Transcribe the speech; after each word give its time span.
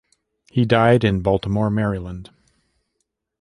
He 0.49 0.65
died 0.65 1.03
in 1.03 1.21
Baltimore, 1.21 1.69
Maryland. 1.69 2.31